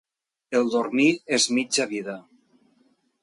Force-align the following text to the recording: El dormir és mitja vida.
El 0.59 0.71
dormir 0.75 1.09
és 1.37 1.45
mitja 1.59 1.87
vida. 1.91 2.17